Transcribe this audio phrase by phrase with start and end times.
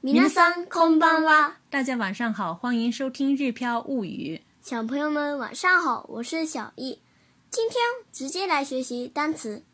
[0.00, 0.12] こん
[1.00, 1.56] 空んは。
[1.70, 4.36] 大家晚上好，欢迎收听《日飘物语》。
[4.64, 7.00] 小朋友们晚上好，我是小易，
[7.50, 7.82] 今天
[8.12, 9.64] 直接来学习单词。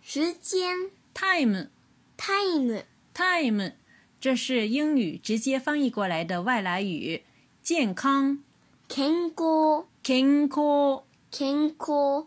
[0.00, 3.70] 时间，time，time，time，
[4.18, 7.22] 这是英语直接翻译过来的外来语。
[7.62, 8.42] 健康，
[8.88, 12.26] 健康，健康，健康。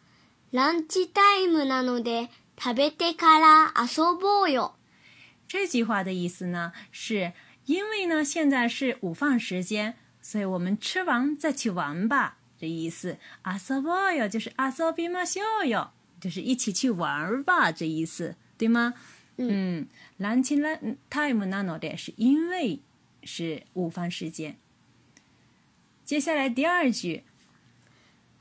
[0.52, 4.72] ランチタイムなので食べてから遊ぼうよ。
[5.48, 7.32] 这句话的意思呢，是
[7.66, 13.18] 因为呢现在是午饭时间，所以我们吃完再去玩吧，这意思。
[13.42, 18.94] 阿萨沃哟，就是阿萨比马秀哟，就是一起去玩儿吧，这意思，对吗？
[19.38, 19.86] 嗯，
[20.18, 22.80] ランチのタイムなので是因为
[23.22, 24.56] 是午饭时间。
[26.04, 27.24] 接下来第二句、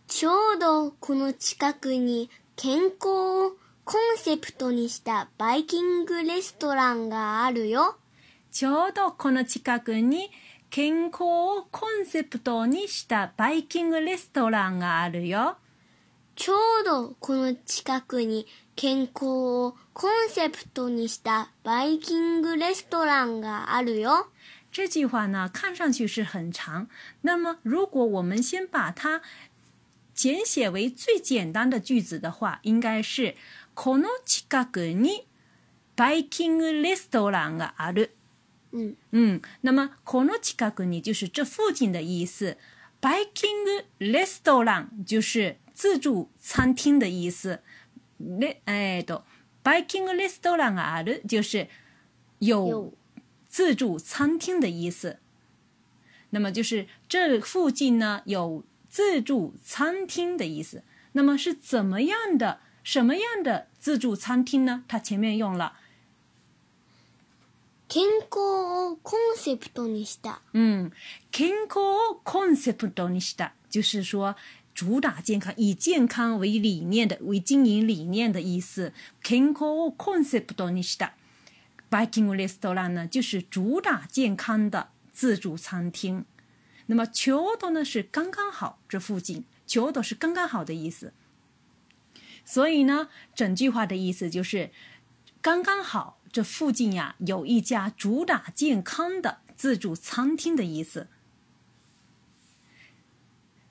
[0.07, 3.57] ちょうどこの近くに健康。
[3.88, 7.97] コンセプトにしたバイキングレストランがあるよ。
[8.50, 10.31] ちょうどこの近くに
[10.72, 15.57] 健康をコンセプトにしたバイキングレストランがあるよ。
[16.35, 19.25] ちょうどこの近くに健康
[19.69, 24.29] をコンセプトにしたバイキングレストランがあるよ。
[24.72, 26.88] 这句话呢，看上去是很长。
[27.22, 29.22] 那么，如果我们先把它
[30.16, 33.35] 简写为最简单的句子的话，应该是
[33.75, 35.28] この近くに
[35.97, 38.16] バイキングレストランがある。
[38.72, 38.97] うん。
[39.12, 39.41] うん。
[39.62, 42.58] 那么この近くに就是这附近的意思。
[43.02, 47.59] バイキングレストラン就是自助餐厅的意思。
[48.19, 49.24] レえっと
[49.64, 51.68] バイキングレストランがある就是
[52.40, 52.94] 有
[53.50, 55.19] 自助餐厅的意思。
[56.31, 60.81] 那么就是这附近呢有自助餐厅的意思。
[61.12, 64.84] 那么是怎么样的什么样的自助餐厅呢？
[64.88, 65.79] 它前面用了
[67.90, 69.88] “健康 concept”
[70.23, 70.40] 呢？
[70.53, 70.91] 嗯
[71.34, 71.81] ，“健康
[72.23, 73.51] concept” 呢？
[73.72, 74.35] 就是说
[74.75, 78.94] 主打健康，以健康为理念的、为经营理念的意思。
[79.23, 79.67] “健康
[79.97, 81.12] concept” 呢
[81.90, 83.07] ？“Baking restaurant” 呢？
[83.07, 86.23] 就是主打健康的自助餐厅。
[86.85, 87.84] 那么“ちょうど”呢？
[87.84, 91.11] 是刚刚好，这附近“ちょうど”是刚刚好的意思。
[92.46, 94.70] 所以呢，整句话的意思就是
[95.42, 101.08] 刚刚好，这附近呀有一家主打健康的自助餐厅的意思。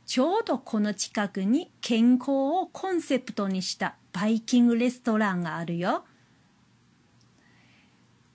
[0.05, 6.05] ちょうどこの近くに健康をコンセプトにしたバイキングレストランがあるよ。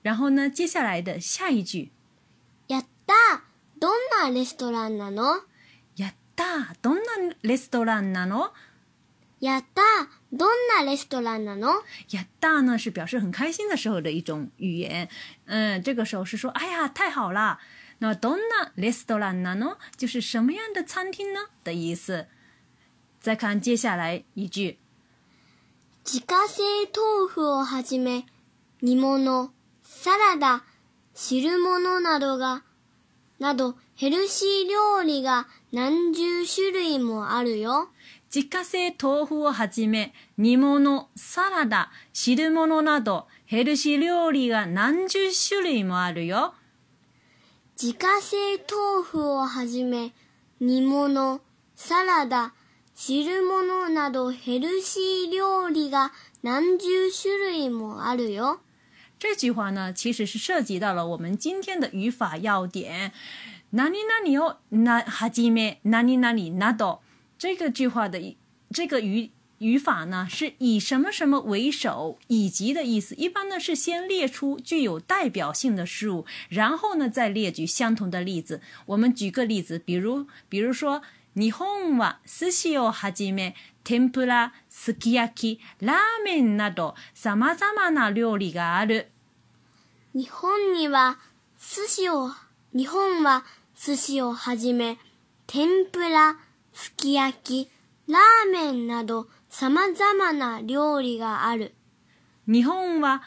[0.04, 1.92] 然后呢，接下来的下一句，
[2.70, 3.14] やった
[3.80, 5.42] どんなレストランなの？
[5.96, 8.52] やったどんなレストランなの？
[9.42, 9.82] やった
[10.34, 10.50] どん
[10.84, 11.70] なレストランなの
[12.12, 15.10] やった呢是表示很开心的时候的一种语言。
[15.46, 17.60] 嗯，这个时候是说，哎呀，太好了。
[18.00, 22.28] 那どんなレストランなの就是什么样的餐厅呢的意思。
[23.22, 24.78] 再看接下来一句，
[26.04, 28.26] 自家製豆腐をはじめ、
[28.82, 29.52] 煮物、
[29.86, 30.64] サラダ、
[31.14, 32.64] 汁物などが、
[33.40, 37.90] などヘルシー料理が何十種類もあるよ。
[38.32, 46.54] 自家製豆腐をはじめ、煮物、サラダ、汁物など、ヘルシー料理が何十種類もあるよ。
[47.82, 50.14] 自家製豆腐をはじめ、
[50.60, 51.42] 煮物、
[51.76, 52.54] サラダ、
[52.96, 56.12] 汁物などヘルシー料理が
[56.44, 58.60] 何十種類もあるよ。
[59.18, 63.12] 这句话呢，其实是涉及到了我们今天的语法要点。
[63.72, 67.00] 何々をなはじめ、何々など。
[67.40, 68.36] 这个句话的
[68.74, 73.16] 这个语语法呢，是以什么什么为首，以及的意思。
[73.16, 78.62] 一般呢是先列出具有代表性的事物，然后呢再列举相同的例子。
[78.88, 81.02] 我们举个例子，比如，比如说，
[81.34, 81.66] 日本
[81.98, 83.54] は寿司をはじめ、
[83.86, 89.06] 天ぷら、すき焼き、ラーメンなどさまざまな料理がある。
[90.12, 91.18] 日本には
[91.58, 92.32] 寿司を
[92.74, 93.46] 日本は
[93.78, 94.98] 寿司をはじめ、
[95.48, 96.36] 天ぷら
[96.82, 97.70] すき焼き、
[98.08, 101.74] ラーメンなど様々な料理がある。
[102.48, 103.22] 日本は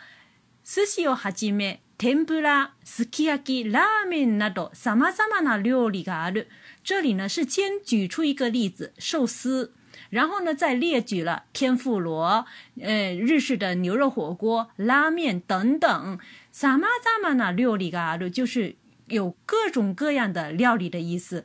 [0.64, 6.48] 寿司をはじめ天ぷら、すき焼き、ラーメンなど様々な料理がある。
[6.82, 9.74] 这里呢是先举出一个例子，寿司。
[10.08, 12.46] 然后呢，再列举了天妇罗、
[12.80, 16.18] 呃日式的牛肉火锅、拉面等等。
[16.50, 18.76] 様々な料理がある，就是
[19.08, 21.44] 有各种各样的料理的意思。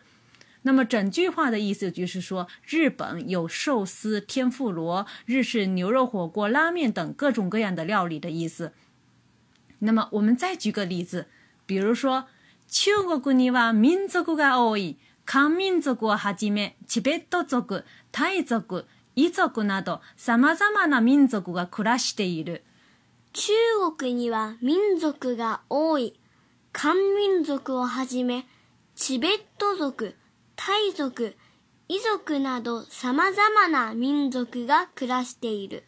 [0.68, 8.74] 那么整句话的意思就是说，日本有寿司、天妇罗、日式牛肉火锅、拉面等各种各样的料理的意思。
[9.80, 11.28] 那么我们再举个例子，
[11.66, 12.28] 比如说，
[12.70, 14.98] 中国には民族が多い。
[15.26, 17.84] 漢民族をはじめ、チベット族、
[18.14, 18.86] タイ族、
[19.16, 22.64] イ族などさまざまな民族が暮らしている。
[23.34, 23.52] 中
[23.98, 26.14] 国には民族が多い。
[26.74, 28.46] 漢民族をはじめ、
[28.96, 30.16] チベット族
[30.60, 31.34] 海族、
[31.88, 35.84] 遺族など様々な民族が暮らしている。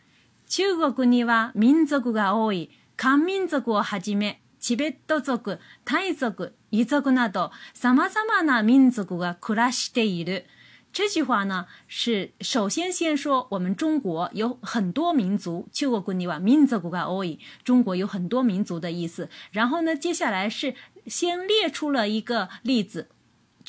[0.47, 10.45] 中国には民族が多い、漢民族をはじめ、チベット族、タイ族、遺族など様々な民族が暮らしている。
[10.93, 19.29] 这句话呢是首先先说我们中国有很多民族，中国には民族が多い，中国有很多民族的意思。
[19.51, 20.75] 然后呢，接下来是
[21.07, 23.09] 先列出了一个例子。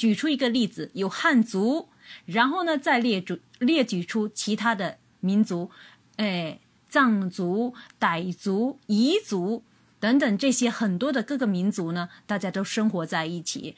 [0.01, 1.91] 举出一个例子，有汉族，
[2.25, 5.71] 然后呢，再列举列举出其他的民族，
[6.17, 6.59] 哎，
[6.89, 9.63] 藏族、傣族、彝族
[9.99, 13.77] 等等这些很多的各个民族呢，大家都生活在一起。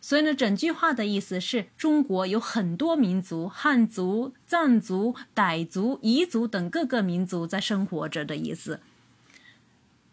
[0.00, 8.80] 所以呢，整句话的意思是中国有很多民族，汉族、藏族、傣族、彝族等各个民族在生活着的意思。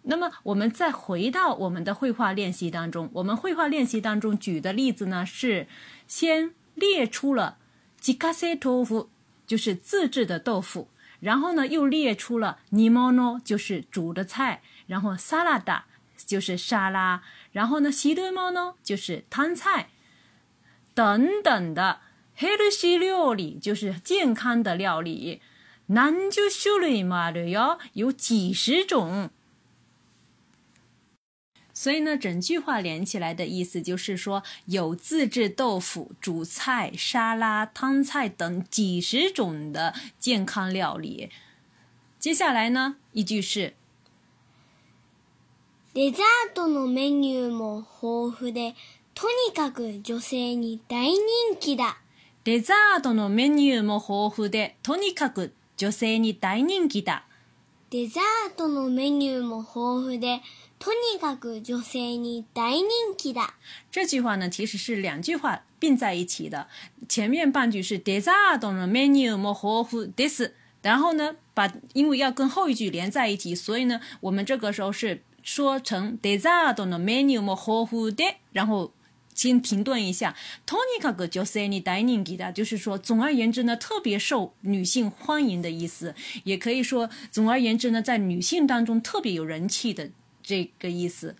[0.09, 3.09] 那么，我们再回到我们的绘画练习当中。
[3.13, 5.67] 我们绘画练习当中举的例子呢，是
[6.07, 7.57] 先列出了
[8.01, 9.09] 吉卡 k a 腐，e t o f u
[9.45, 10.89] 就是自制的豆腐；
[11.19, 15.83] 然后呢，又列出了 n i m o n o 就是煮的菜；然后 s a l a d
[16.25, 17.19] 就是沙拉；
[17.51, 19.89] 然后呢 s h i r m o n o 就是汤菜
[20.95, 22.01] 等等的。
[22.35, 25.39] ヘルシー料理就是健康的料理。
[25.89, 29.29] なんじゅう種の料理は約有几十种。
[31.81, 41.29] 所以呢，整句话连起来的意思就是说，有自制豆腐、煮菜、沙拉、汤菜等几十种的健康料理。
[42.19, 43.75] 接下来呢，一句是：
[45.93, 48.75] デザートのメニューも豊富で、
[49.15, 51.21] とにかく女性に大人
[51.61, 51.99] 気だ。
[52.43, 57.23] デザートのメニューも豊富で、とにかく女性に大人気だ。
[57.91, 60.41] デザートのメニューも豊富で。
[60.79, 62.85] とにかく女性に大人
[63.17, 63.55] 気だ。
[63.91, 66.67] 这句话呢，其实是两句话并在一起的。
[67.09, 77.85] 前面半句是 desire the menu more h o i s 然后呢，把因为要跟后一句连在一起，所以呢，我们这个时候是说成 desire the menu m o r
[77.85, 78.15] h o e
[78.53, 78.93] 然后
[79.35, 80.33] 先停顿一下。
[80.65, 90.11] とにかく女性に大人気だ，就是说总而言之呢，特别受女性欢迎的意思，也可以说总而言之呢，在女性当中特别有人气的。
[90.49, 91.35] 这个意思，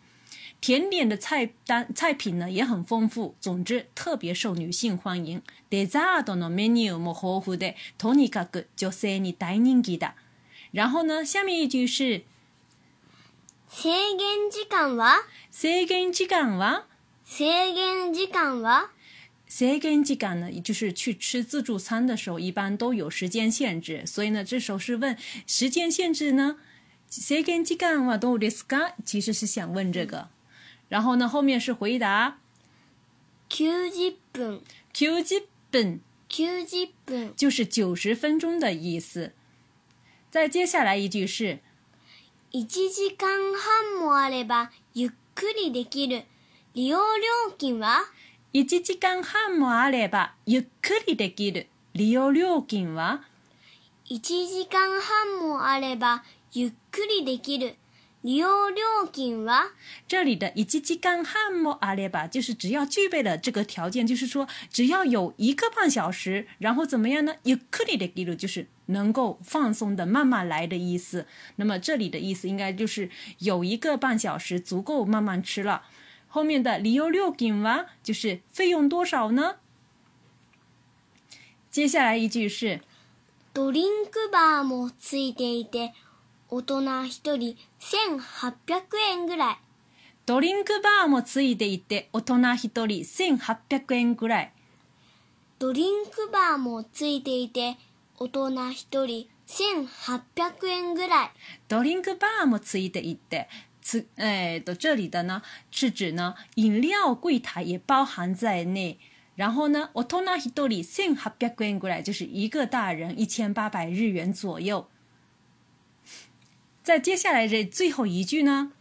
[0.62, 5.42] 甜点的菜单菜品呢也很丰富，总之特别受女性欢迎。
[5.72, 10.14] デザートのメニューも豊富で、とにかく女性に大人気だ。
[10.72, 12.20] 然后呢，下面一句是：
[13.72, 15.22] 制限時間は？
[15.50, 16.84] 制限時間は？
[17.26, 18.90] 制限時間は？
[19.48, 24.06] 制限時間呢，就是去吃自助餐的时候，一般都有时间限制。
[24.06, 26.58] 所以呢，这候是问时间限制呢？
[27.10, 28.94] 谁跟時干はどうですか？
[29.04, 30.30] 其实是想问这个，
[30.90, 32.38] 然后呢，后面是回答。
[33.50, 34.62] 九十分，
[34.94, 39.34] 九十分，九十分，就是九十分钟的意思。
[40.30, 41.62] 再接下来一句是，
[42.52, 43.28] 一小时半
[44.00, 46.26] もあればゆっくりできる
[46.76, 48.10] 利用料金は？
[48.54, 49.20] 一小时半
[49.58, 53.22] もあればゆっくりできる利用料金は？
[54.06, 57.76] 一小时半もあればゆっくりできる。
[58.24, 59.72] 利用料金は
[60.08, 67.36] 这里的一時間干もあれば，就是只要具备了这个条件，就是说只要有一个半小时，然后怎么样呢？
[67.44, 71.28] ゆっくりできる就是能够放松的慢慢来的意思。
[71.58, 75.84] 那么这里的意思应该就是有一个半小时足够慢慢吃了。
[76.28, 79.58] 后面的利用料金は就是费用多少呢？
[81.72, 82.82] 接下来一句是
[83.54, 85.94] ドリンクバーもついていて。
[86.52, 88.50] 大人1人1800
[89.12, 89.58] 円ぐらい。
[90.26, 92.56] ドリンクバーもついていて、大人1
[93.06, 94.54] 人1800円ぐらい。
[95.60, 97.78] ドリンクバーもついていて、
[98.18, 101.32] 大人1人1800円ぐらい。
[101.68, 103.48] ドリンクバーもついていて、
[103.84, 108.98] つえっ、ー、と、这里的呢、是指呢、飲料柜台也包含在内。
[109.36, 110.82] 然后呢，大人一人
[111.14, 114.84] 1800円ぐらい，就是一个大人1800日元左右。
[116.90, 118.72] 在接下来这最后一句呢？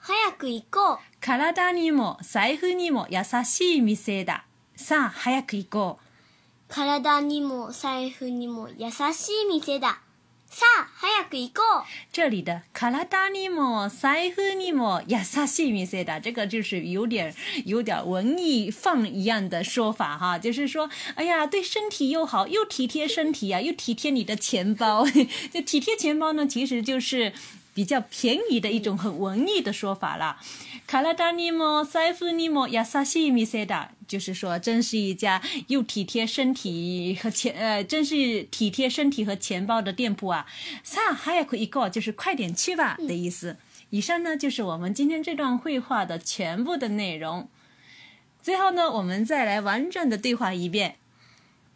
[0.06, 0.12] 走吧！
[0.12, 1.56] 身体也，钱包也，温柔的店。
[1.56, 1.60] 来，快走
[1.96, 1.98] 吧！
[2.20, 3.18] 身体也，钱包也，温
[8.36, 8.44] 柔
[9.58, 9.86] 的店。
[10.48, 11.84] さあ、早く行こう。
[12.12, 17.34] 这里的カラダにも財布にもヤサシミセだ，这个就是有点
[17.66, 25.04] 有点文艺范一样的说法哈，就是说，哎呀，对身体又好，又体贴身体呀，又体贴你的钱包，
[25.52, 27.32] 就体贴钱包呢，其实就是。
[27.76, 30.38] 比较便宜的一种很文艺的说法了，
[30.86, 40.46] 卡拉达尼莫塞夫尼莫亚萨西米塞达，就是说真是一家又体贴身体和钱呃，真是体贴身体和钱包的店铺啊。
[40.82, 43.58] サ早く一个，就是快点去吧的意思。
[43.90, 47.46] 以上呢就是我们今天这段绘画的全部的内容。
[48.42, 50.96] 最后呢，我们再来完整的对话一遍。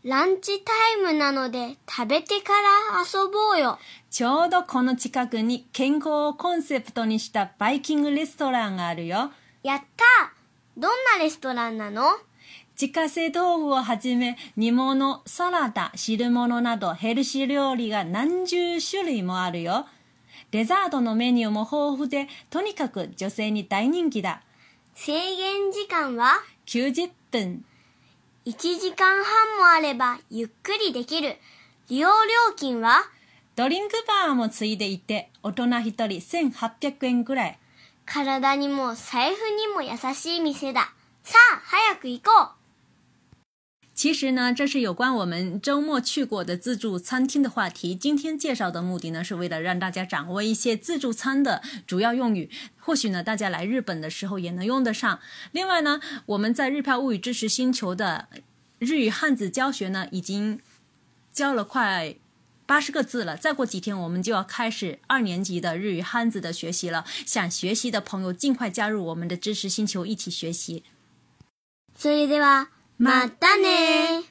[0.03, 3.79] ランチタイムなので食べてから遊ぼうよ。
[4.11, 9.31] ちょうどこの近くに健康をコンセプトにしたバイキングレストランがあるよ。
[9.63, 10.33] やった
[10.79, 12.05] どんなレストランなの
[12.81, 19.85] 自家製豆腐をはじめ煮物、サラダ、汁物などヘルシー料理が何十種類もあるよ。
[20.51, 24.43] デザートのメニューも豊富で、とにかく女性に大人気だ。
[24.95, 27.65] 制限時間は ?90 分。
[28.47, 29.23] 1時間半
[29.59, 31.37] もあればゆっくりできる。
[31.91, 33.03] 利用料金は
[33.55, 33.95] ドリンク
[34.27, 36.05] バーもついでいて、大人1人
[36.51, 37.59] 1800円くらい。
[38.07, 40.91] 体にも財布にも優しい店だ。
[41.23, 42.60] さあ、早く行こう
[44.03, 47.95] 其实呢，这是有关我们周末去过的自助餐厅的话题。
[47.95, 52.49] 今天介绍的目的呢，是为了让大家掌握一些自助餐的主要用语。
[52.79, 55.21] 或许呢，大家来日本的时候也能用得上。
[55.53, 58.29] 另外呢，我们在日票物语知识星球的
[58.79, 60.59] 日语汉字教学呢，已经
[61.31, 62.15] 教了快
[62.65, 63.37] 八十个字了。
[63.37, 67.05] 再过几天，我们就要开始二年级的日语汉字的学习了。
[67.27, 70.85] 想学习的朋友，尽快加入我们的知识星球一起学习。
[71.95, 72.71] 所以，对吧？
[73.01, 74.29] またね